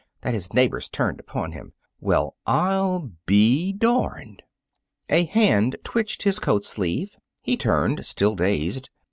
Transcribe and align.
that 0.21 0.33
his 0.33 0.51
neighbors 0.51 0.89
turned 0.89 1.19
upon 1.19 1.51
him, 1.51 1.73
"Well, 1.99 2.35
I'll 2.47 3.11
be 3.27 3.71
darned!" 3.71 4.41
A 5.09 5.25
hand 5.25 5.75
twitched 5.83 6.23
his 6.23 6.39
coat 6.39 6.65
sleeve. 6.65 7.11
He 7.43 7.55
turned, 7.55 8.03
still 8.07 8.33
dazed. 8.35 8.89